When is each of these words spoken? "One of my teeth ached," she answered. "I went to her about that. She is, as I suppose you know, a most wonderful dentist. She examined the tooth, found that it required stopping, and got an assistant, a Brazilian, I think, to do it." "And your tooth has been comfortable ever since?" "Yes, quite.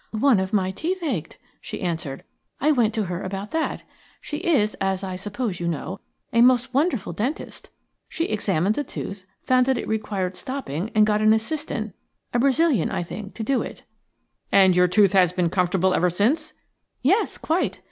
"One 0.09 0.39
of 0.39 0.51
my 0.51 0.71
teeth 0.71 1.03
ached," 1.03 1.37
she 1.61 1.79
answered. 1.79 2.23
"I 2.59 2.71
went 2.71 2.91
to 2.95 3.03
her 3.03 3.21
about 3.21 3.51
that. 3.51 3.83
She 4.19 4.37
is, 4.37 4.73
as 4.89 5.03
I 5.03 5.15
suppose 5.15 5.59
you 5.59 5.67
know, 5.67 5.99
a 6.33 6.41
most 6.41 6.73
wonderful 6.73 7.13
dentist. 7.13 7.69
She 8.09 8.23
examined 8.23 8.73
the 8.73 8.83
tooth, 8.83 9.27
found 9.43 9.67
that 9.67 9.77
it 9.77 9.87
required 9.87 10.35
stopping, 10.35 10.89
and 10.95 11.05
got 11.05 11.21
an 11.21 11.33
assistant, 11.33 11.93
a 12.33 12.39
Brazilian, 12.39 12.89
I 12.89 13.03
think, 13.03 13.35
to 13.35 13.43
do 13.43 13.61
it." 13.61 13.83
"And 14.51 14.75
your 14.75 14.87
tooth 14.87 15.11
has 15.13 15.33
been 15.33 15.51
comfortable 15.51 15.93
ever 15.93 16.09
since?" 16.09 16.53
"Yes, 17.03 17.37
quite. 17.37 17.77